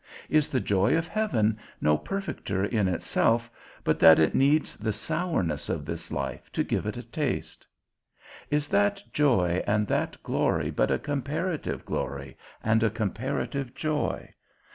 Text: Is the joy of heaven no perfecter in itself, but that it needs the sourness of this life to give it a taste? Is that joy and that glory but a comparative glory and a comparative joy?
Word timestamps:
Is 0.29 0.49
the 0.49 0.59
joy 0.59 0.97
of 0.97 1.07
heaven 1.07 1.59
no 1.79 1.95
perfecter 1.95 2.65
in 2.65 2.87
itself, 2.87 3.51
but 3.83 3.99
that 3.99 4.17
it 4.17 4.33
needs 4.33 4.75
the 4.75 4.91
sourness 4.91 5.69
of 5.69 5.85
this 5.85 6.11
life 6.11 6.51
to 6.53 6.63
give 6.63 6.87
it 6.87 6.97
a 6.97 7.03
taste? 7.03 7.67
Is 8.49 8.67
that 8.69 9.03
joy 9.13 9.61
and 9.67 9.85
that 9.85 10.17
glory 10.23 10.71
but 10.71 10.89
a 10.89 10.97
comparative 10.97 11.85
glory 11.85 12.35
and 12.63 12.81
a 12.81 12.89
comparative 12.89 13.75
joy? 13.75 14.33